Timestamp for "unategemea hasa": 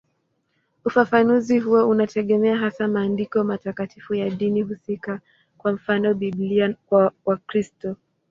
1.89-2.87